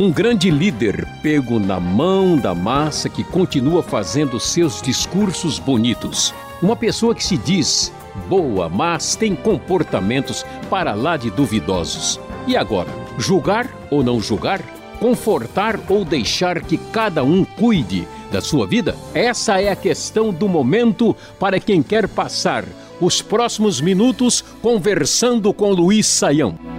Um 0.00 0.10
grande 0.10 0.50
líder 0.50 1.06
pego 1.22 1.58
na 1.58 1.78
mão 1.78 2.38
da 2.38 2.54
massa 2.54 3.10
que 3.10 3.22
continua 3.22 3.82
fazendo 3.82 4.40
seus 4.40 4.80
discursos 4.80 5.58
bonitos. 5.58 6.32
Uma 6.62 6.74
pessoa 6.74 7.14
que 7.14 7.22
se 7.22 7.36
diz 7.36 7.92
boa, 8.30 8.70
mas 8.70 9.14
tem 9.14 9.36
comportamentos 9.36 10.42
para 10.70 10.94
lá 10.94 11.18
de 11.18 11.30
duvidosos. 11.30 12.18
E 12.46 12.56
agora, 12.56 12.88
julgar 13.18 13.68
ou 13.90 14.02
não 14.02 14.22
julgar? 14.22 14.62
Confortar 14.98 15.78
ou 15.86 16.06
deixar 16.06 16.62
que 16.62 16.78
cada 16.78 17.22
um 17.22 17.44
cuide 17.44 18.08
da 18.32 18.40
sua 18.40 18.66
vida? 18.66 18.96
Essa 19.12 19.60
é 19.60 19.68
a 19.68 19.76
questão 19.76 20.32
do 20.32 20.48
momento 20.48 21.14
para 21.38 21.60
quem 21.60 21.82
quer 21.82 22.08
passar 22.08 22.64
os 22.98 23.20
próximos 23.20 23.82
minutos 23.82 24.40
conversando 24.62 25.52
com 25.52 25.72
Luiz 25.72 26.06
Saião. 26.06 26.77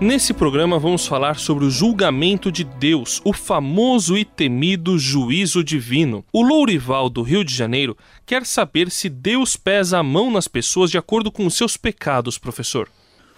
Nesse 0.00 0.32
programa 0.32 0.78
vamos 0.78 1.06
falar 1.06 1.38
sobre 1.38 1.66
o 1.66 1.70
julgamento 1.70 2.50
de 2.50 2.64
Deus, 2.64 3.20
o 3.22 3.34
famoso 3.34 4.16
e 4.16 4.24
temido 4.24 4.98
juízo 4.98 5.62
divino. 5.62 6.24
O 6.32 6.40
Lourival 6.42 7.10
do 7.10 7.20
Rio 7.20 7.44
de 7.44 7.54
Janeiro 7.54 7.94
quer 8.24 8.46
saber 8.46 8.90
se 8.90 9.10
Deus 9.10 9.56
pesa 9.56 9.98
a 9.98 10.02
mão 10.02 10.30
nas 10.30 10.48
pessoas 10.48 10.90
de 10.90 10.96
acordo 10.96 11.30
com 11.30 11.44
os 11.44 11.54
seus 11.54 11.76
pecados, 11.76 12.38
professor. 12.38 12.88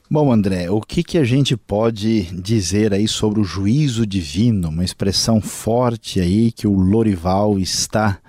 Bom, 0.08 0.32
André, 0.32 0.70
o 0.70 0.80
que, 0.80 1.02
que 1.02 1.18
a 1.18 1.24
gente 1.24 1.56
pode 1.56 2.22
dizer 2.40 2.94
aí 2.94 3.08
sobre 3.08 3.40
o 3.40 3.44
juízo 3.44 4.06
divino? 4.06 4.68
Uma 4.68 4.84
expressão 4.84 5.40
forte 5.40 6.20
aí 6.20 6.52
que 6.52 6.68
o 6.68 6.78
Lorival 6.78 7.58
está 7.58 8.20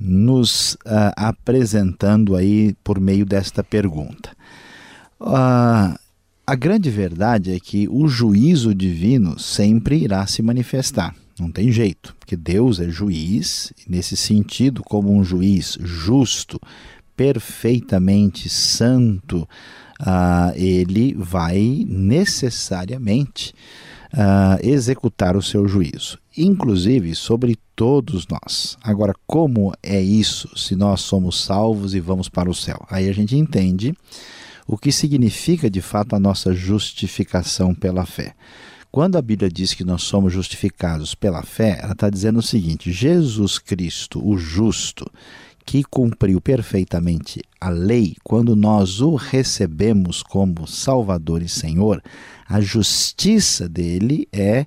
nos 0.00 0.76
uh, 0.86 1.12
apresentando 1.14 2.36
aí 2.36 2.74
por 2.82 2.98
meio 2.98 3.26
desta 3.26 3.62
pergunta. 3.62 4.34
Uh, 5.20 6.01
a 6.46 6.54
grande 6.54 6.90
verdade 6.90 7.54
é 7.54 7.60
que 7.60 7.88
o 7.88 8.08
juízo 8.08 8.74
divino 8.74 9.38
sempre 9.38 9.96
irá 9.96 10.26
se 10.26 10.42
manifestar. 10.42 11.14
Não 11.38 11.50
tem 11.50 11.72
jeito, 11.72 12.14
porque 12.18 12.36
Deus 12.36 12.78
é 12.80 12.88
juiz, 12.88 13.72
e 13.86 13.90
nesse 13.90 14.16
sentido, 14.16 14.82
como 14.82 15.12
um 15.12 15.24
juiz 15.24 15.78
justo, 15.80 16.60
perfeitamente 17.16 18.48
santo, 18.48 19.48
uh, 20.00 20.52
ele 20.54 21.14
vai 21.14 21.84
necessariamente 21.88 23.54
uh, 24.12 24.66
executar 24.66 25.36
o 25.36 25.42
seu 25.42 25.66
juízo, 25.66 26.18
inclusive 26.36 27.14
sobre 27.14 27.56
todos 27.74 28.26
nós. 28.26 28.76
Agora, 28.82 29.14
como 29.26 29.72
é 29.82 30.00
isso 30.00 30.48
se 30.56 30.74
nós 30.76 31.00
somos 31.00 31.42
salvos 31.42 31.94
e 31.94 32.00
vamos 32.00 32.28
para 32.28 32.50
o 32.50 32.54
céu? 32.54 32.84
Aí 32.90 33.08
a 33.08 33.12
gente 33.12 33.36
entende 33.36 33.94
o 34.66 34.76
que 34.76 34.92
significa 34.92 35.70
de 35.70 35.80
fato 35.80 36.14
a 36.14 36.20
nossa 36.20 36.54
justificação 36.54 37.74
pela 37.74 38.06
fé. 38.06 38.34
Quando 38.90 39.16
a 39.16 39.22
Bíblia 39.22 39.50
diz 39.50 39.72
que 39.72 39.84
nós 39.84 40.02
somos 40.02 40.32
justificados 40.32 41.14
pela 41.14 41.42
fé, 41.42 41.80
ela 41.82 41.92
está 41.92 42.10
dizendo 42.10 42.40
o 42.40 42.42
seguinte: 42.42 42.92
Jesus 42.92 43.58
Cristo, 43.58 44.22
o 44.22 44.36
justo, 44.36 45.10
que 45.64 45.82
cumpriu 45.82 46.40
perfeitamente 46.40 47.40
a 47.60 47.70
lei, 47.70 48.16
quando 48.22 48.54
nós 48.54 49.00
o 49.00 49.14
recebemos 49.14 50.22
como 50.22 50.66
Salvador 50.66 51.42
e 51.42 51.48
Senhor, 51.48 52.02
a 52.46 52.60
justiça 52.60 53.68
dele 53.68 54.28
é 54.32 54.66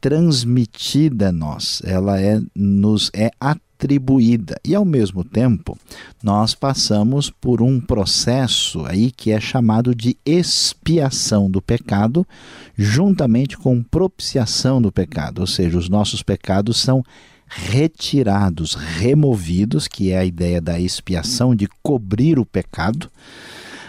transmitida 0.00 1.30
a 1.30 1.32
nós, 1.32 1.80
ela 1.84 2.20
é, 2.20 2.38
nos 2.54 3.10
é 3.14 3.30
atribuída. 3.40 3.73
E 4.64 4.74
ao 4.74 4.84
mesmo 4.84 5.22
tempo, 5.22 5.78
nós 6.22 6.54
passamos 6.54 7.30
por 7.30 7.62
um 7.62 7.80
processo 7.80 8.84
aí 8.86 9.10
que 9.10 9.30
é 9.30 9.40
chamado 9.40 9.94
de 9.94 10.16
expiação 10.24 11.50
do 11.50 11.60
pecado, 11.60 12.26
juntamente 12.76 13.56
com 13.56 13.82
propiciação 13.82 14.80
do 14.80 14.90
pecado, 14.90 15.40
ou 15.40 15.46
seja, 15.46 15.78
os 15.78 15.88
nossos 15.88 16.22
pecados 16.22 16.78
são 16.80 17.04
retirados, 17.46 18.74
removidos, 18.74 19.86
que 19.86 20.10
é 20.10 20.18
a 20.18 20.24
ideia 20.24 20.60
da 20.60 20.80
expiação 20.80 21.54
de 21.54 21.68
cobrir 21.82 22.38
o 22.38 22.44
pecado. 22.46 23.10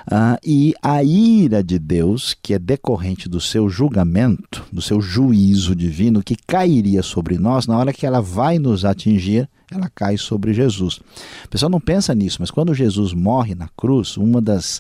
Uh, 0.08 0.38
e 0.44 0.74
a 0.84 1.04
ira 1.04 1.64
de 1.64 1.80
Deus, 1.80 2.36
que 2.40 2.54
é 2.54 2.60
decorrente 2.60 3.28
do 3.28 3.42
seu 3.42 3.68
julgamento, 3.68 4.64
do 4.72 4.82
seu 4.82 5.02
juízo 5.02 5.76
divino, 5.76 6.24
que 6.24 6.36
cairia 6.36 7.02
sobre 7.02 7.40
nós, 7.40 7.66
na 7.66 7.78
hora 7.78 7.92
que 7.92 8.06
ela 8.06 8.22
vai 8.22 8.60
nos 8.60 8.86
atingir, 8.86 9.50
ela 9.72 9.90
cai 9.94 10.16
sobre 10.16 10.54
Jesus. 10.54 11.00
O 11.44 11.50
pessoal 11.50 11.72
não 11.72 11.80
pensa 11.80 12.14
nisso, 12.14 12.38
mas 12.40 12.52
quando 12.52 12.74
Jesus 12.74 13.14
morre 13.14 13.56
na 13.56 13.68
cruz, 13.76 14.16
uma 14.16 14.40
das 14.40 14.80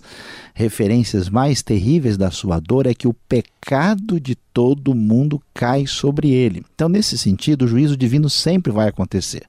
referências 0.53 1.27
mais 1.27 1.63
terríveis 1.63 2.17
da 2.17 2.29
sua 2.29 2.59
dor 2.59 2.85
é 2.85 2.93
que 2.93 3.07
o 3.07 3.13
pecado 3.13 4.19
de 4.19 4.35
todo 4.35 4.93
mundo 4.93 5.41
cai 5.53 5.87
sobre 5.87 6.29
ele. 6.29 6.63
Então, 6.75 6.87
nesse 6.87 7.17
sentido, 7.17 7.65
o 7.65 7.67
juízo 7.67 7.97
divino 7.97 8.29
sempre 8.29 8.71
vai 8.71 8.87
acontecer. 8.87 9.43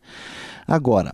Agora, 0.67 1.13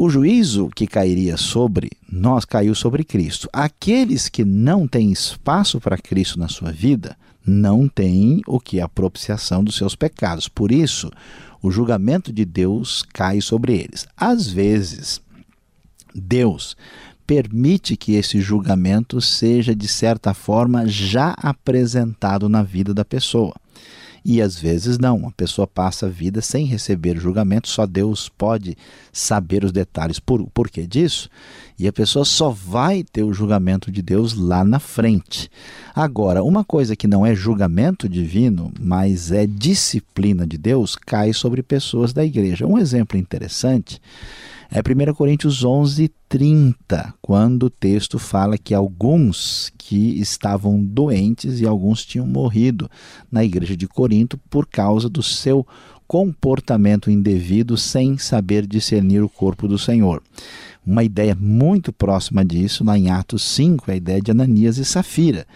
o 0.00 0.08
juízo 0.08 0.70
que 0.76 0.86
cairia 0.86 1.36
sobre 1.36 1.90
nós 2.08 2.44
caiu 2.44 2.72
sobre 2.72 3.02
Cristo. 3.02 3.48
Aqueles 3.52 4.28
que 4.28 4.44
não 4.44 4.86
têm 4.86 5.10
espaço 5.10 5.80
para 5.80 5.98
Cristo 5.98 6.38
na 6.38 6.46
sua 6.46 6.70
vida 6.70 7.16
não 7.44 7.88
têm 7.88 8.40
o 8.46 8.60
que 8.60 8.80
a 8.80 8.88
propiciação 8.88 9.64
dos 9.64 9.76
seus 9.76 9.96
pecados. 9.96 10.46
Por 10.46 10.70
isso, 10.70 11.10
o 11.60 11.68
julgamento 11.72 12.32
de 12.32 12.44
Deus 12.44 13.04
cai 13.12 13.40
sobre 13.40 13.72
eles. 13.72 14.06
Às 14.16 14.46
vezes, 14.46 15.20
Deus 16.14 16.76
permite 17.26 17.96
que 17.96 18.14
esse 18.14 18.40
julgamento 18.40 19.20
seja, 19.20 19.74
de 19.74 19.88
certa 19.88 20.32
forma, 20.32 20.86
já 20.86 21.34
apresentado 21.36 22.48
na 22.48 22.62
vida 22.62 22.94
da 22.94 23.04
pessoa. 23.04 23.56
E 24.30 24.42
às 24.42 24.58
vezes 24.58 24.98
não, 24.98 25.26
a 25.26 25.30
pessoa 25.30 25.66
passa 25.66 26.04
a 26.04 26.08
vida 26.10 26.42
sem 26.42 26.66
receber 26.66 27.18
julgamento, 27.18 27.66
só 27.66 27.86
Deus 27.86 28.28
pode 28.28 28.76
saber 29.10 29.64
os 29.64 29.72
detalhes 29.72 30.20
por 30.20 30.46
porquê 30.50 30.86
disso, 30.86 31.30
e 31.78 31.88
a 31.88 31.92
pessoa 31.94 32.26
só 32.26 32.50
vai 32.50 33.02
ter 33.02 33.22
o 33.22 33.32
julgamento 33.32 33.90
de 33.90 34.02
Deus 34.02 34.34
lá 34.34 34.62
na 34.62 34.78
frente. 34.78 35.50
Agora, 35.94 36.44
uma 36.44 36.62
coisa 36.62 36.94
que 36.94 37.08
não 37.08 37.24
é 37.24 37.34
julgamento 37.34 38.06
divino, 38.06 38.70
mas 38.78 39.32
é 39.32 39.46
disciplina 39.46 40.46
de 40.46 40.58
Deus, 40.58 40.94
cai 40.94 41.32
sobre 41.32 41.62
pessoas 41.62 42.12
da 42.12 42.22
igreja. 42.22 42.66
Um 42.66 42.76
exemplo 42.76 43.18
interessante 43.18 43.98
é 44.70 44.80
1 44.80 45.14
Coríntios 45.14 45.64
11, 45.64 46.10
30, 46.28 47.14
quando 47.22 47.64
o 47.64 47.70
texto 47.70 48.18
fala 48.18 48.58
que 48.58 48.74
alguns 48.74 49.72
que 49.78 50.20
estavam 50.20 50.78
doentes 50.82 51.60
e 51.60 51.66
alguns 51.66 52.04
tinham 52.04 52.26
morrido 52.26 52.90
na 53.32 53.42
igreja 53.42 53.74
de 53.74 53.88
Corinto 53.88 54.36
por 54.50 54.66
causa 54.66 55.08
do 55.08 55.22
seu 55.22 55.66
comportamento 56.06 57.10
indevido 57.10 57.76
sem 57.78 58.18
saber 58.18 58.66
discernir 58.66 59.22
o 59.22 59.28
corpo 59.28 59.66
do 59.66 59.78
Senhor. 59.78 60.22
Uma 60.86 61.02
ideia 61.02 61.34
muito 61.34 61.92
próxima 61.92 62.44
disso, 62.44 62.84
lá 62.84 62.98
em 62.98 63.10
Atos 63.10 63.42
5, 63.44 63.90
é 63.90 63.94
a 63.94 63.96
ideia 63.96 64.20
de 64.20 64.30
Ananias 64.30 64.76
e 64.76 64.84
Safira, 64.84 65.46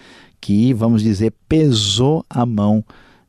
que, 0.41 0.73
vamos 0.73 1.03
dizer, 1.03 1.33
pesou 1.49 2.25
a 2.29 2.45
mão 2.45 2.85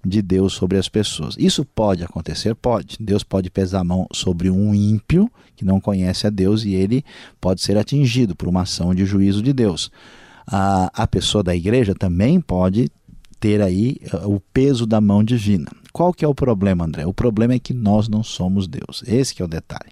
de 0.05 0.21
Deus 0.21 0.53
sobre 0.53 0.77
as 0.77 0.89
pessoas. 0.89 1.35
Isso 1.39 1.63
pode 1.63 2.03
acontecer? 2.03 2.55
Pode. 2.55 2.97
Deus 2.99 3.23
pode 3.23 3.49
pesar 3.49 3.79
a 3.79 3.83
mão 3.83 4.07
sobre 4.11 4.49
um 4.49 4.73
ímpio 4.73 5.31
que 5.55 5.63
não 5.63 5.79
conhece 5.79 6.27
a 6.27 6.29
Deus 6.29 6.63
e 6.63 6.73
ele 6.73 7.03
pode 7.39 7.61
ser 7.61 7.77
atingido 7.77 8.35
por 8.35 8.47
uma 8.47 8.61
ação 8.61 8.93
de 8.93 9.05
juízo 9.05 9.41
de 9.41 9.53
Deus. 9.53 9.91
A, 10.45 10.91
a 10.93 11.07
pessoa 11.07 11.43
da 11.43 11.55
igreja 11.55 11.95
também 11.95 12.41
pode 12.41 12.91
ter 13.39 13.61
aí 13.61 13.97
uh, 14.13 14.33
o 14.33 14.39
peso 14.39 14.85
da 14.85 14.99
mão 14.99 15.23
divina. 15.23 15.71
Qual 15.91 16.13
que 16.13 16.25
é 16.25 16.27
o 16.27 16.35
problema, 16.35 16.85
André? 16.85 17.05
O 17.05 17.13
problema 17.13 17.53
é 17.53 17.59
que 17.59 17.73
nós 17.73 18.09
não 18.09 18.23
somos 18.23 18.67
Deus. 18.67 19.03
Esse 19.05 19.41
é 19.41 19.45
o 19.45 19.47
detalhe. 19.47 19.91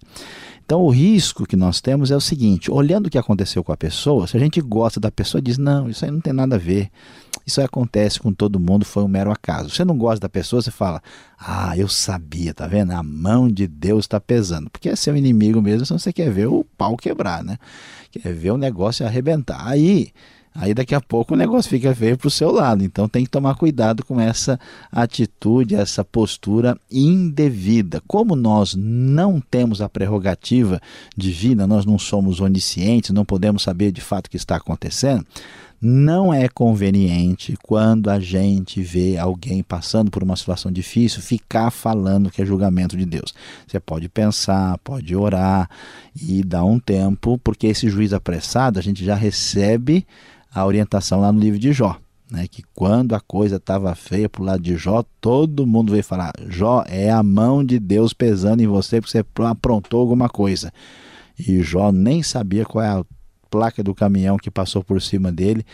Então, 0.66 0.82
o 0.84 0.90
risco 0.90 1.46
que 1.46 1.58
nós 1.58 1.82
temos 1.82 2.12
é 2.12 2.16
o 2.16 2.22
seguinte: 2.22 2.72
olhando 2.72 3.08
o 3.08 3.10
que 3.10 3.18
aconteceu 3.18 3.62
com 3.62 3.74
a 3.74 3.78
pessoa, 3.78 4.26
se 4.26 4.38
a 4.38 4.40
gente 4.40 4.62
gosta 4.62 5.02
da 5.02 5.12
pessoa, 5.12 5.42
diz: 5.42 5.58
não, 5.58 5.90
isso 5.90 6.06
aí 6.06 6.12
não 6.12 6.22
tem 6.22 6.32
nada 6.32 6.56
a 6.56 6.60
ver. 6.60 6.90
Isso 7.52 7.62
acontece 7.62 8.18
com 8.18 8.32
todo 8.32 8.58
mundo, 8.58 8.86
foi 8.86 9.04
um 9.04 9.10
mero 9.10 9.30
acaso. 9.30 9.70
Você 9.70 9.84
não 9.84 9.98
gosta 9.98 10.22
da 10.22 10.30
pessoa, 10.30 10.62
você 10.62 10.72
fala: 10.72 11.04
ah, 11.38 11.78
eu 11.78 11.90
sabia, 11.90 12.54
tá 12.54 12.66
vendo? 12.66 12.92
A 12.92 13.04
mão 13.04 13.50
de 13.50 13.68
Deus 13.68 14.06
está 14.06 14.22
pesando. 14.22 14.70
Porque 14.70 14.88
é 14.88 14.96
seu 14.96 15.18
inimigo 15.18 15.62
mesmo, 15.62 15.86
senão 15.86 16.00
você 16.00 16.14
quer 16.14 16.32
ver 16.32 16.48
o 16.48 16.64
pau 16.78 16.96
quebrar, 16.96 17.44
né? 17.44 17.58
Quer 18.10 18.34
ver 18.34 18.52
o 18.52 18.58
negócio 18.58 19.06
arrebentar. 19.06 19.68
Aí 19.68 20.14
Aí 20.54 20.74
daqui 20.74 20.94
a 20.94 21.00
pouco 21.00 21.34
o 21.34 21.38
negócio 21.38 21.70
fica 21.70 21.96
feio 21.96 22.18
para 22.18 22.28
o 22.28 22.32
seu 22.32 22.52
lado. 22.52 22.84
Então 22.84 23.08
tem 23.08 23.24
que 23.24 23.30
tomar 23.30 23.56
cuidado 23.56 24.04
com 24.04 24.20
essa 24.20 24.60
atitude, 24.92 25.76
essa 25.76 26.04
postura 26.04 26.78
indevida. 26.92 28.02
Como 28.06 28.36
nós 28.36 28.76
não 28.76 29.40
temos 29.40 29.82
a 29.82 29.88
prerrogativa 29.88 30.82
divina, 31.16 31.66
nós 31.66 31.86
não 31.86 31.98
somos 31.98 32.42
oniscientes, 32.42 33.12
não 33.12 33.24
podemos 33.24 33.64
saber 33.64 33.94
de 33.94 34.02
fato 34.02 34.28
o 34.28 34.30
que 34.30 34.36
está 34.36 34.58
acontecendo. 34.58 35.26
Não 35.84 36.32
é 36.32 36.48
conveniente 36.48 37.58
quando 37.64 38.12
a 38.12 38.20
gente 38.20 38.84
vê 38.84 39.18
alguém 39.18 39.64
passando 39.64 40.12
por 40.12 40.22
uma 40.22 40.36
situação 40.36 40.72
difícil 40.72 41.24
ficar 41.24 41.72
falando 41.72 42.30
que 42.30 42.40
é 42.40 42.46
julgamento 42.46 42.96
de 42.96 43.04
Deus. 43.04 43.34
Você 43.66 43.80
pode 43.80 44.08
pensar, 44.08 44.78
pode 44.84 45.16
orar 45.16 45.68
e 46.16 46.44
dar 46.44 46.64
um 46.64 46.80
tempo, 46.80 47.36
porque 47.40 47.66
esse 47.66 47.90
juiz 47.90 48.14
apressado 48.14 48.78
a 48.78 48.82
gente 48.84 49.04
já 49.04 49.16
recebe 49.16 50.06
a 50.54 50.64
orientação 50.64 51.20
lá 51.20 51.32
no 51.32 51.40
livro 51.40 51.58
de 51.58 51.74
Jó. 51.74 51.98
né, 52.30 52.48
que 52.48 52.64
quando 52.76 53.16
a 53.16 53.20
coisa 53.20 53.56
estava 53.56 53.96
feia 53.96 54.30
para 54.30 54.42
o 54.42 54.46
lado 54.46 54.62
de 54.62 54.78
Jó, 54.78 55.04
todo 55.20 55.66
mundo 55.66 55.94
veio 55.94 56.04
falar: 56.04 56.32
Jó, 56.48 56.84
é 56.88 57.10
a 57.10 57.24
mão 57.24 57.66
de 57.66 57.80
Deus 57.80 58.14
pesando 58.14 58.62
em 58.62 58.68
você 58.68 59.02
porque 59.02 59.18
você 59.18 59.26
aprontou 59.50 60.00
alguma 60.00 60.30
coisa. 60.30 60.72
E 61.40 61.60
Jó 61.64 61.92
nem 61.92 62.22
sabia 62.22 62.66
qual 62.66 62.86
é 62.86 62.88
a 62.88 63.04
placa 63.52 63.84
do 63.84 63.94
caminhão 63.94 64.38
que 64.38 64.50
passou 64.50 64.82
por 64.82 65.02
cima 65.02 65.30
dele, 65.30 65.66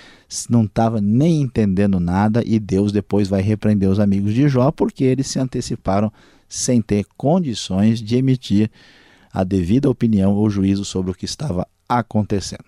não 0.49 0.63
estava 0.63 0.99
nem 0.99 1.41
entendendo 1.43 1.99
nada 1.99 2.41
e 2.43 2.59
Deus 2.59 2.91
depois 2.91 3.27
vai 3.27 3.41
repreender 3.41 3.87
os 3.87 3.99
amigos 3.99 4.33
de 4.33 4.49
Jó 4.49 4.71
porque 4.71 5.03
eles 5.03 5.27
se 5.27 5.39
anteciparam 5.39 6.11
sem 6.49 6.81
ter 6.81 7.05
condições 7.15 8.01
de 8.01 8.17
emitir 8.17 8.71
a 9.31 9.43
devida 9.43 9.89
opinião 9.89 10.33
ou 10.33 10.49
juízo 10.49 10.83
sobre 10.83 11.11
o 11.11 11.13
que 11.13 11.25
estava 11.25 11.67
acontecendo. 11.87 12.65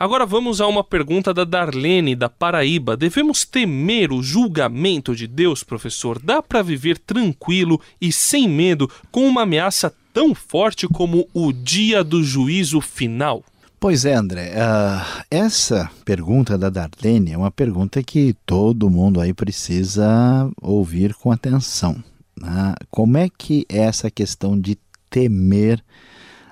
Agora 0.00 0.24
vamos 0.24 0.62
a 0.62 0.66
uma 0.66 0.82
pergunta 0.82 1.34
da 1.34 1.44
Darlene, 1.44 2.16
da 2.16 2.26
Paraíba. 2.26 2.96
Devemos 2.96 3.44
temer 3.44 4.12
o 4.12 4.22
julgamento 4.22 5.14
de 5.14 5.26
Deus, 5.26 5.62
professor? 5.62 6.18
Dá 6.18 6.40
para 6.40 6.62
viver 6.62 6.96
tranquilo 6.96 7.78
e 8.00 8.10
sem 8.10 8.48
medo 8.48 8.90
com 9.10 9.28
uma 9.28 9.42
ameaça 9.42 9.92
tão 10.12 10.34
forte 10.34 10.86
como 10.88 11.28
o 11.32 11.52
dia 11.52 12.02
do 12.04 12.22
juízo 12.22 12.80
final? 12.80 13.44
Pois 13.78 14.04
é, 14.04 14.14
André. 14.14 14.52
Uh, 14.52 15.24
essa 15.30 15.90
pergunta 16.04 16.58
da 16.58 16.68
Darlene 16.68 17.32
é 17.32 17.38
uma 17.38 17.50
pergunta 17.50 18.02
que 18.02 18.34
todo 18.44 18.90
mundo 18.90 19.20
aí 19.20 19.32
precisa 19.32 20.50
ouvir 20.60 21.14
com 21.14 21.32
atenção. 21.32 22.02
Né? 22.38 22.74
Como 22.90 23.16
é 23.16 23.28
que 23.28 23.64
é 23.68 23.78
essa 23.78 24.10
questão 24.10 24.58
de 24.58 24.76
temer 25.08 25.82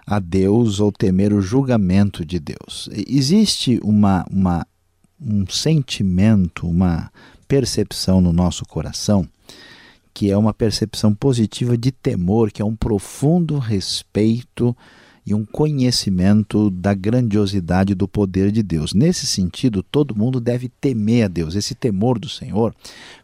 a 0.09 0.19
Deus 0.19 0.81
ou 0.81 0.91
temer 0.91 1.35
o 1.35 1.43
julgamento 1.43 2.25
de 2.25 2.41
Deus. 2.41 2.89
Existe 3.07 3.79
uma, 3.83 4.25
uma, 4.31 4.67
um 5.21 5.47
sentimento, 5.47 6.67
uma 6.67 7.13
percepção 7.47 8.21
no 8.21 8.33
nosso 8.33 8.65
coração 8.65 9.29
que 10.19 10.33
é 10.33 10.37
uma 10.37 10.53
percepção 10.53 11.15
positiva 11.15 11.79
de 11.79 11.93
temor, 11.93 12.51
que 12.51 12.61
é 12.61 12.65
um 12.65 12.75
profundo 12.75 13.57
respeito 13.57 14.77
e 15.25 15.33
um 15.33 15.45
conhecimento 15.45 16.71
da 16.71 16.93
grandiosidade 16.93 17.95
do 17.95 18.09
poder 18.09 18.51
de 18.51 18.61
Deus. 18.61 18.93
Nesse 18.93 19.29
sentido, 19.29 19.81
todo 19.81 20.17
mundo 20.17 20.41
deve 20.41 20.69
temer 20.69 21.27
a 21.27 21.29
Deus. 21.29 21.55
Esse 21.55 21.73
temor 21.73 22.19
do 22.19 22.29
Senhor 22.29 22.75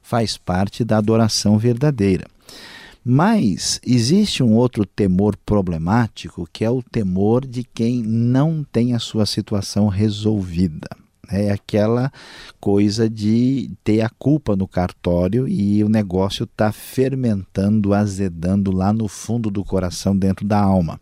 faz 0.03 0.37
parte 0.37 0.85
da 0.85 0.97
adoração 0.97 1.59
verdadeira. 1.59 2.29
Mas 3.05 3.81
existe 3.85 4.41
um 4.41 4.55
outro 4.55 4.87
temor 4.87 5.37
problemático, 5.45 6.49
que 6.53 6.65
é 6.65 6.71
o 6.71 6.81
temor 6.81 7.45
de 7.45 7.65
quem 7.65 8.05
não 8.05 8.65
tem 8.71 8.95
a 8.95 9.01
sua 9.01 9.27
situação 9.27 9.89
resolvida. 9.89 10.89
É 11.31 11.51
aquela 11.51 12.13
coisa 12.61 13.09
de 13.09 13.71
ter 13.83 14.01
a 14.01 14.09
culpa 14.09 14.57
no 14.57 14.67
cartório 14.67 15.47
e 15.49 15.83
o 15.85 15.89
negócio 15.89 16.45
está 16.45 16.73
fermentando, 16.73 17.95
azedando 17.95 18.71
lá 18.71 18.93
no 18.93 19.09
fundo 19.09 19.51
do 19.51 19.65
coração, 19.65 20.17
dentro 20.17 20.47
da 20.47 20.61
alma. 20.61 21.01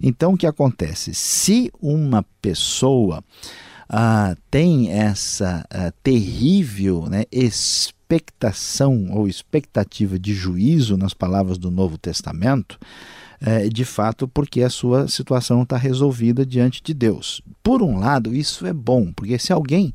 Então, 0.00 0.34
o 0.34 0.36
que 0.36 0.46
acontece? 0.46 1.14
Se 1.14 1.70
uma 1.80 2.24
pessoa 2.40 3.22
ah, 3.88 4.36
tem 4.50 4.90
essa 4.90 5.64
ah, 5.70 5.92
terrível 6.02 7.06
né, 7.08 7.24
expectação 7.32 9.08
ou 9.12 9.26
expectativa 9.26 10.18
de 10.18 10.34
juízo 10.34 10.96
nas 10.96 11.14
palavras 11.14 11.58
do 11.58 11.70
Novo 11.70 11.96
Testamento, 11.96 12.78
é, 13.40 13.68
de 13.68 13.84
fato 13.84 14.26
porque 14.26 14.62
a 14.62 14.70
sua 14.70 15.08
situação 15.08 15.62
está 15.62 15.76
resolvida 15.76 16.44
diante 16.44 16.82
de 16.82 16.92
Deus. 16.92 17.40
Por 17.62 17.82
um 17.82 17.98
lado, 17.98 18.34
isso 18.34 18.66
é 18.66 18.72
bom, 18.72 19.12
porque 19.12 19.38
se 19.38 19.52
alguém 19.52 19.92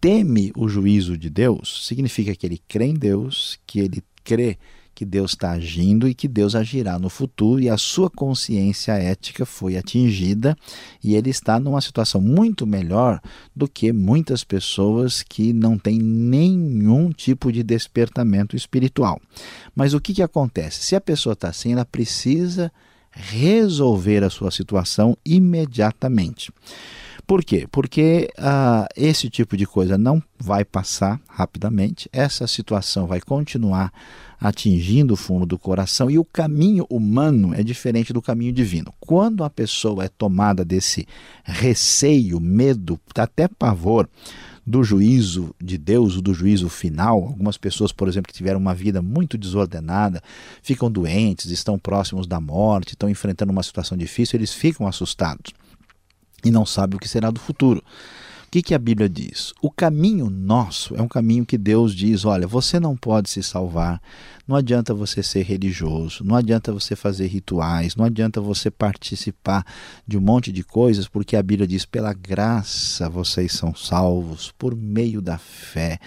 teme 0.00 0.52
o 0.56 0.68
juízo 0.68 1.16
de 1.16 1.28
Deus, 1.28 1.86
significa 1.86 2.34
que 2.34 2.46
ele 2.46 2.60
crê 2.68 2.86
em 2.86 2.94
Deus, 2.94 3.58
que 3.66 3.80
ele 3.80 4.02
crê 4.22 4.56
que 4.98 5.04
Deus 5.04 5.30
está 5.30 5.52
agindo 5.52 6.08
e 6.08 6.14
que 6.14 6.26
Deus 6.26 6.56
agirá 6.56 6.98
no 6.98 7.08
futuro, 7.08 7.60
e 7.60 7.70
a 7.70 7.78
sua 7.78 8.10
consciência 8.10 8.94
ética 8.94 9.46
foi 9.46 9.76
atingida 9.76 10.56
e 11.00 11.14
ele 11.14 11.30
está 11.30 11.60
numa 11.60 11.80
situação 11.80 12.20
muito 12.20 12.66
melhor 12.66 13.20
do 13.54 13.68
que 13.68 13.92
muitas 13.92 14.42
pessoas 14.42 15.22
que 15.22 15.52
não 15.52 15.78
têm 15.78 16.00
nenhum 16.00 17.12
tipo 17.12 17.52
de 17.52 17.62
despertamento 17.62 18.56
espiritual. 18.56 19.20
Mas 19.72 19.94
o 19.94 20.00
que, 20.00 20.12
que 20.12 20.22
acontece? 20.22 20.80
Se 20.80 20.96
a 20.96 21.00
pessoa 21.00 21.34
está 21.34 21.50
assim, 21.50 21.74
ela 21.74 21.84
precisa 21.84 22.72
resolver 23.12 24.24
a 24.24 24.30
sua 24.30 24.50
situação 24.50 25.16
imediatamente. 25.24 26.52
Por 27.24 27.44
quê? 27.44 27.68
Porque 27.70 28.30
ah, 28.36 28.88
esse 28.96 29.30
tipo 29.30 29.56
de 29.56 29.64
coisa 29.64 29.96
não 29.96 30.20
vai 30.40 30.64
passar 30.64 31.20
rapidamente, 31.28 32.08
essa 32.12 32.48
situação 32.48 33.06
vai 33.06 33.20
continuar 33.20 33.92
atingindo 34.40 35.14
o 35.14 35.16
fundo 35.16 35.44
do 35.44 35.58
coração 35.58 36.10
e 36.10 36.18
o 36.18 36.24
caminho 36.24 36.86
humano 36.88 37.54
é 37.54 37.62
diferente 37.62 38.12
do 38.12 38.22
caminho 38.22 38.52
divino. 38.52 38.92
Quando 39.00 39.42
a 39.42 39.50
pessoa 39.50 40.04
é 40.04 40.08
tomada 40.08 40.64
desse 40.64 41.06
receio, 41.44 42.40
medo, 42.40 43.00
até 43.16 43.48
pavor, 43.48 44.08
do 44.68 44.84
juízo 44.84 45.54
de 45.58 45.78
Deus, 45.78 46.20
do 46.20 46.34
juízo 46.34 46.68
final. 46.68 47.16
Algumas 47.22 47.56
pessoas, 47.56 47.90
por 47.90 48.06
exemplo, 48.06 48.28
que 48.28 48.36
tiveram 48.36 48.60
uma 48.60 48.74
vida 48.74 49.00
muito 49.00 49.38
desordenada, 49.38 50.22
ficam 50.62 50.90
doentes, 50.90 51.50
estão 51.50 51.78
próximos 51.78 52.26
da 52.26 52.38
morte, 52.38 52.90
estão 52.90 53.08
enfrentando 53.08 53.50
uma 53.50 53.62
situação 53.62 53.96
difícil, 53.96 54.36
eles 54.36 54.52
ficam 54.52 54.86
assustados 54.86 55.54
e 56.44 56.50
não 56.50 56.66
sabe 56.66 56.96
o 56.96 56.98
que 56.98 57.08
será 57.08 57.30
do 57.30 57.40
futuro. 57.40 57.82
O 58.48 58.50
que, 58.50 58.62
que 58.62 58.74
a 58.74 58.78
Bíblia 58.78 59.10
diz? 59.10 59.52
O 59.60 59.70
caminho 59.70 60.30
nosso 60.30 60.96
é 60.96 61.02
um 61.02 61.06
caminho 61.06 61.44
que 61.44 61.58
Deus 61.58 61.94
diz: 61.94 62.24
olha, 62.24 62.46
você 62.46 62.80
não 62.80 62.96
pode 62.96 63.28
se 63.28 63.42
salvar, 63.42 64.00
não 64.46 64.56
adianta 64.56 64.94
você 64.94 65.22
ser 65.22 65.42
religioso, 65.42 66.24
não 66.24 66.34
adianta 66.34 66.72
você 66.72 66.96
fazer 66.96 67.26
rituais, 67.26 67.94
não 67.94 68.06
adianta 68.06 68.40
você 68.40 68.70
participar 68.70 69.66
de 70.06 70.16
um 70.16 70.22
monte 70.22 70.50
de 70.50 70.64
coisas, 70.64 71.06
porque 71.06 71.36
a 71.36 71.42
Bíblia 71.42 71.68
diz: 71.68 71.84
pela 71.84 72.14
graça 72.14 73.06
vocês 73.06 73.52
são 73.52 73.74
salvos, 73.74 74.50
por 74.56 74.74
meio 74.74 75.20
da 75.20 75.36
fé. 75.36 75.98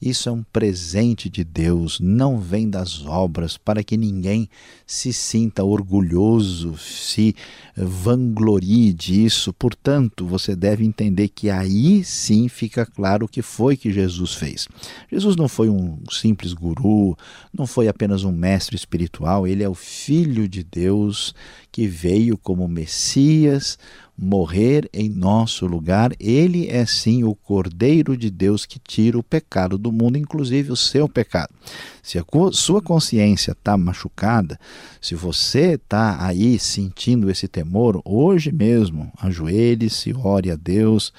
Isso 0.00 0.30
é 0.30 0.32
um 0.32 0.42
presente 0.42 1.28
de 1.28 1.44
Deus, 1.44 2.00
não 2.00 2.38
vem 2.38 2.70
das 2.70 3.04
obras, 3.04 3.58
para 3.58 3.84
que 3.84 3.98
ninguém 3.98 4.48
se 4.86 5.12
sinta 5.12 5.62
orgulhoso, 5.62 6.78
se 6.78 7.36
vanglorie 7.76 8.94
disso. 8.94 9.52
Portanto, 9.52 10.26
você 10.26 10.56
deve 10.56 10.86
entender 10.86 11.28
que 11.28 11.50
aí 11.50 12.02
sim 12.02 12.48
fica 12.48 12.86
claro 12.86 13.26
o 13.26 13.28
que 13.28 13.42
foi 13.42 13.76
que 13.76 13.92
Jesus 13.92 14.32
fez. 14.32 14.66
Jesus 15.12 15.36
não 15.36 15.48
foi 15.48 15.68
um 15.68 15.98
simples 16.10 16.54
guru, 16.54 17.14
não 17.52 17.66
foi 17.66 17.86
apenas 17.86 18.24
um 18.24 18.32
mestre 18.32 18.76
espiritual, 18.76 19.46
ele 19.46 19.62
é 19.62 19.68
o 19.68 19.74
Filho 19.74 20.48
de 20.48 20.64
Deus 20.64 21.34
que 21.70 21.86
veio 21.86 22.38
como 22.38 22.66
Messias, 22.66 23.78
morrer 24.20 24.88
em 24.92 25.08
nosso 25.08 25.66
lugar. 25.66 26.12
Ele 26.20 26.68
é 26.68 26.84
sim 26.84 27.24
o 27.24 27.34
Cordeiro 27.34 28.16
de 28.16 28.30
Deus 28.30 28.66
que 28.66 28.78
tira 28.78 29.18
o 29.18 29.22
pecado 29.22 29.78
do 29.78 29.90
mundo, 29.90 30.18
inclusive 30.18 30.70
o 30.70 30.76
seu 30.76 31.08
pecado. 31.08 31.54
Se 32.02 32.18
a 32.18 32.24
sua 32.52 32.82
consciência 32.82 33.52
está 33.52 33.76
machucada, 33.76 34.58
se 35.00 35.14
você 35.14 35.74
está 35.74 36.24
aí 36.24 36.58
sentindo 36.58 37.30
esse 37.30 37.48
temor, 37.48 38.02
hoje 38.04 38.52
mesmo, 38.52 39.10
ajoelhe-se, 39.20 40.12
ore 40.12 40.50
a 40.50 40.56
Deus, 40.56 41.12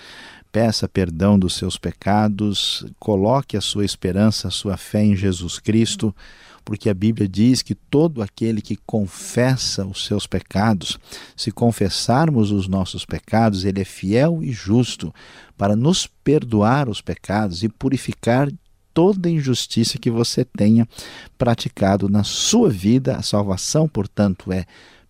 peça 0.51 0.87
perdão 0.87 1.39
dos 1.39 1.55
seus 1.55 1.77
pecados, 1.77 2.85
coloque 2.99 3.57
a 3.57 3.61
sua 3.61 3.85
esperança, 3.85 4.49
a 4.49 4.51
sua 4.51 4.77
fé 4.77 5.03
em 5.03 5.15
Jesus 5.15 5.57
Cristo 5.57 6.13
porque 6.63 6.89
a 6.89 6.93
Bíblia 6.93 7.27
diz 7.27 7.61
que 7.61 7.75
todo 7.75 8.21
aquele 8.21 8.61
que 8.61 8.75
confessa 8.75 9.85
os 9.85 10.05
seus 10.05 10.25
pecados, 10.27 10.97
se 11.35 11.51
confessarmos 11.51 12.51
os 12.51 12.67
nossos 12.67 13.05
pecados, 13.05 13.65
ele 13.65 13.81
é 13.81 13.85
fiel 13.85 14.41
e 14.41 14.51
justo 14.51 15.13
para 15.57 15.75
nos 15.75 16.07
perdoar 16.07 16.89
os 16.89 17.01
pecados 17.01 17.63
e 17.63 17.69
purificar 17.69 18.49
toda 18.93 19.29
injustiça 19.29 19.97
que 19.97 20.09
você 20.09 20.43
tenha 20.43 20.87
praticado 21.37 22.09
na 22.09 22.23
sua 22.23 22.69
vida. 22.69 23.15
A 23.15 23.21
salvação, 23.21 23.87
portanto, 23.87 24.51
é 24.51 24.65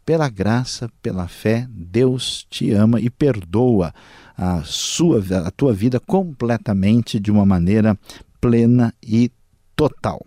pela 0.06 0.30
graça, 0.30 0.90
pela 1.02 1.28
fé, 1.28 1.68
Deus 1.70 2.46
te 2.50 2.72
ama 2.72 3.00
e 3.00 3.10
perdoa 3.10 3.94
a 4.38 4.64
sua 4.64 5.22
a 5.46 5.52
tua 5.52 5.74
vida 5.74 6.00
completamente 6.00 7.20
de 7.20 7.32
uma 7.32 7.46
maneira 7.46 7.98
plena 8.40 8.94
e 9.04 9.32
total. 9.82 10.24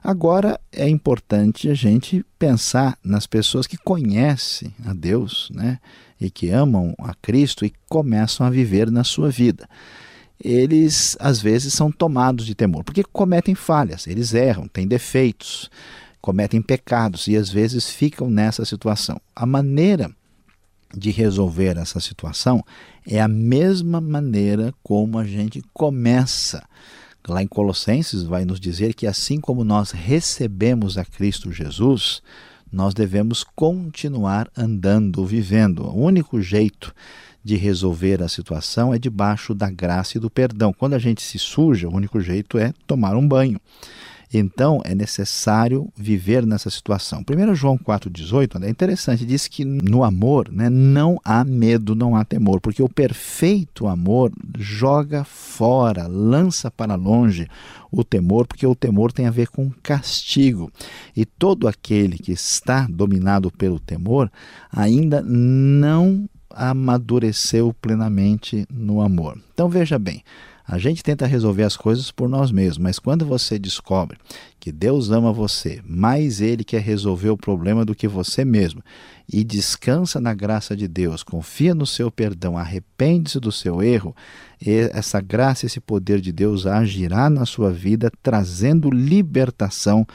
Agora 0.00 0.60
é 0.70 0.88
importante 0.88 1.68
a 1.68 1.74
gente 1.74 2.24
pensar 2.38 2.96
nas 3.02 3.26
pessoas 3.26 3.66
que 3.66 3.76
conhecem 3.76 4.72
a 4.86 4.92
Deus, 4.94 5.50
né, 5.52 5.80
e 6.20 6.30
que 6.30 6.50
amam 6.50 6.94
a 6.98 7.12
Cristo 7.14 7.64
e 7.64 7.72
começam 7.88 8.46
a 8.46 8.50
viver 8.50 8.92
na 8.92 9.02
sua 9.02 9.28
vida. 9.28 9.68
Eles 10.38 11.16
às 11.18 11.40
vezes 11.40 11.74
são 11.74 11.90
tomados 11.90 12.46
de 12.46 12.54
temor, 12.54 12.84
porque 12.84 13.02
cometem 13.02 13.56
falhas, 13.56 14.06
eles 14.06 14.34
erram, 14.34 14.68
têm 14.68 14.86
defeitos, 14.86 15.68
cometem 16.20 16.62
pecados 16.62 17.26
e 17.26 17.36
às 17.36 17.50
vezes 17.50 17.90
ficam 17.90 18.30
nessa 18.30 18.64
situação. 18.64 19.20
A 19.34 19.44
maneira 19.44 20.14
de 20.96 21.10
resolver 21.10 21.76
essa 21.76 21.98
situação 21.98 22.62
é 23.04 23.20
a 23.20 23.26
mesma 23.26 24.00
maneira 24.00 24.72
como 24.80 25.18
a 25.18 25.24
gente 25.24 25.60
começa. 25.72 26.62
Lá 27.28 27.42
em 27.42 27.46
Colossenses 27.46 28.24
vai 28.24 28.44
nos 28.44 28.58
dizer 28.58 28.94
que 28.94 29.06
assim 29.06 29.40
como 29.40 29.62
nós 29.62 29.92
recebemos 29.92 30.98
a 30.98 31.04
Cristo 31.04 31.52
Jesus, 31.52 32.20
nós 32.70 32.94
devemos 32.94 33.44
continuar 33.44 34.50
andando, 34.56 35.24
vivendo. 35.24 35.84
O 35.84 36.02
único 36.02 36.40
jeito 36.40 36.92
de 37.44 37.56
resolver 37.56 38.22
a 38.22 38.28
situação 38.28 38.94
é 38.94 38.98
debaixo 38.98 39.54
da 39.54 39.70
graça 39.70 40.16
e 40.16 40.20
do 40.20 40.30
perdão. 40.30 40.72
Quando 40.72 40.94
a 40.94 40.98
gente 40.98 41.22
se 41.22 41.38
suja, 41.38 41.88
o 41.88 41.94
único 41.94 42.20
jeito 42.20 42.58
é 42.58 42.72
tomar 42.86 43.16
um 43.16 43.26
banho. 43.26 43.60
Então 44.32 44.80
é 44.84 44.94
necessário 44.94 45.92
viver 45.96 46.46
nessa 46.46 46.70
situação. 46.70 47.22
1 47.28 47.54
João 47.54 47.76
4,18 47.76 48.62
é 48.62 48.70
interessante, 48.70 49.26
diz 49.26 49.46
que 49.46 49.64
no 49.64 50.02
amor 50.02 50.50
né, 50.50 50.70
não 50.70 51.20
há 51.24 51.44
medo, 51.44 51.94
não 51.94 52.16
há 52.16 52.24
temor, 52.24 52.60
porque 52.60 52.82
o 52.82 52.88
perfeito 52.88 53.86
amor 53.86 54.32
joga 54.58 55.24
fora, 55.24 56.06
lança 56.06 56.70
para 56.70 56.94
longe 56.94 57.46
o 57.90 58.02
temor, 58.02 58.46
porque 58.46 58.66
o 58.66 58.74
temor 58.74 59.12
tem 59.12 59.26
a 59.26 59.30
ver 59.30 59.48
com 59.48 59.70
castigo. 59.82 60.72
E 61.14 61.26
todo 61.26 61.68
aquele 61.68 62.16
que 62.16 62.32
está 62.32 62.86
dominado 62.88 63.50
pelo 63.50 63.78
temor 63.78 64.32
ainda 64.70 65.20
não 65.22 66.28
amadureceu 66.54 67.74
plenamente 67.80 68.66
no 68.70 69.00
amor. 69.00 69.38
Então 69.52 69.68
veja 69.68 69.98
bem, 69.98 70.22
a 70.64 70.78
gente 70.78 71.02
tenta 71.02 71.26
resolver 71.26 71.64
as 71.64 71.76
coisas 71.76 72.10
por 72.10 72.28
nós 72.28 72.50
mesmos, 72.50 72.78
mas 72.78 72.98
quando 72.98 73.26
você 73.26 73.58
descobre 73.58 74.18
que 74.60 74.70
Deus 74.70 75.10
ama 75.10 75.32
você, 75.32 75.82
mais 75.84 76.40
Ele 76.40 76.62
quer 76.62 76.80
resolver 76.80 77.30
o 77.30 77.36
problema 77.36 77.84
do 77.84 77.94
que 77.94 78.06
você 78.06 78.44
mesmo, 78.44 78.82
e 79.32 79.42
descansa 79.42 80.20
na 80.20 80.32
graça 80.34 80.76
de 80.76 80.86
Deus, 80.86 81.22
confia 81.22 81.74
no 81.74 81.86
seu 81.86 82.10
perdão, 82.10 82.56
arrepende-se 82.56 83.40
do 83.40 83.50
seu 83.50 83.82
erro, 83.82 84.14
essa 84.60 85.20
graça, 85.20 85.66
esse 85.66 85.80
poder 85.80 86.20
de 86.20 86.30
Deus 86.30 86.66
agirá 86.66 87.28
na 87.28 87.44
sua 87.44 87.72
vida, 87.72 88.10
trazendo 88.22 88.90
libertação 88.90 90.06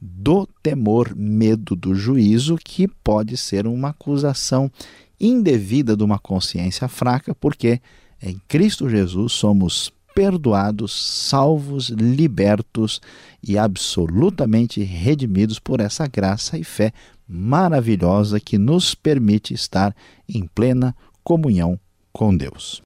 do 0.00 0.46
temor, 0.62 1.14
medo 1.16 1.74
do 1.74 1.94
juízo, 1.94 2.58
que 2.62 2.86
pode 2.86 3.38
ser 3.38 3.66
uma 3.66 3.88
acusação 3.88 4.70
indevida 5.18 5.96
de 5.96 6.04
uma 6.04 6.18
consciência 6.18 6.88
fraca, 6.88 7.34
porque 7.34 7.80
em 8.24 8.40
Cristo 8.48 8.88
Jesus 8.88 9.34
somos 9.34 9.92
perdoados, 10.14 10.92
salvos, 11.28 11.90
libertos 11.90 13.00
e 13.42 13.58
absolutamente 13.58 14.82
redimidos 14.82 15.58
por 15.58 15.80
essa 15.80 16.06
graça 16.06 16.56
e 16.56 16.64
fé 16.64 16.92
maravilhosa 17.28 18.40
que 18.40 18.56
nos 18.56 18.94
permite 18.94 19.52
estar 19.52 19.94
em 20.28 20.46
plena 20.46 20.96
comunhão 21.22 21.78
com 22.12 22.34
Deus. 22.34 22.80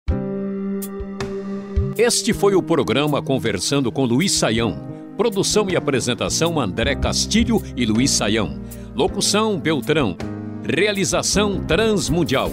Este 1.96 2.32
foi 2.32 2.54
o 2.54 2.62
programa 2.62 3.22
Conversando 3.22 3.92
com 3.92 4.04
Luiz 4.04 4.32
Saião. 4.32 4.78
Produção 5.16 5.68
e 5.68 5.76
apresentação 5.76 6.58
André 6.58 6.94
Castilho 6.94 7.60
e 7.76 7.84
Luiz 7.84 8.10
Saião. 8.10 8.60
Locução 8.94 9.58
Beltrão. 9.58 10.16
Realização 10.64 11.64
Transmundial. 11.64 12.52